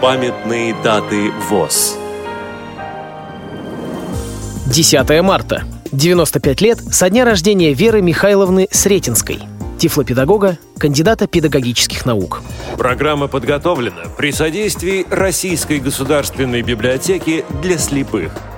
Памятные 0.00 0.74
даты 0.82 1.30
ВОЗ. 1.50 1.98
10 4.64 5.22
марта. 5.22 5.64
95 5.92 6.60
лет 6.62 6.78
со 6.78 7.10
дня 7.10 7.26
рождения 7.26 7.74
Веры 7.74 8.00
Михайловны 8.00 8.66
Сретенской, 8.70 9.40
тифлопедагога, 9.78 10.56
кандидата 10.78 11.26
педагогических 11.26 12.06
наук. 12.06 12.40
Программа 12.78 13.28
подготовлена 13.28 14.04
при 14.16 14.32
содействии 14.32 15.04
Российской 15.10 15.80
государственной 15.80 16.62
библиотеки 16.62 17.44
для 17.60 17.76
слепых– 17.76 18.32